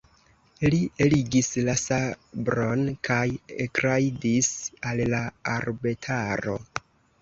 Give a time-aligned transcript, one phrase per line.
[0.73, 3.21] Li eligis la sabron kaj
[3.69, 4.53] ekrajdis
[4.93, 5.25] al la
[5.61, 6.63] arbetaro.